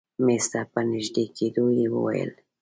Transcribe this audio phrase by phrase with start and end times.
[0.25, 2.31] مېز ته په نژدې کېدو يې وويل.